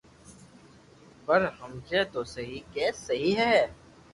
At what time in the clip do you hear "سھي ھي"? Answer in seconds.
3.03-3.55